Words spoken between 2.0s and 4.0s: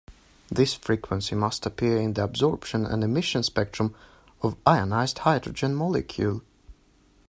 the absorption and emission spectrum